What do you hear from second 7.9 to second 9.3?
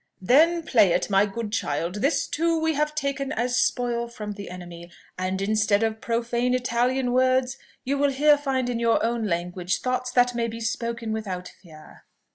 will here find in your own